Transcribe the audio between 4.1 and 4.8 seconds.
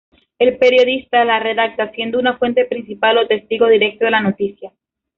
noticia.